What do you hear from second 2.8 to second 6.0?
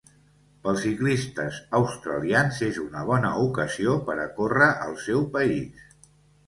una bona ocasió per a córrer al seu país.